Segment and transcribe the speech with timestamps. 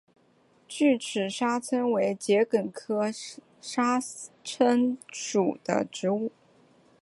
[0.67, 3.09] 锯齿沙参为桔梗科
[3.61, 4.01] 沙
[4.43, 6.31] 参属的植物。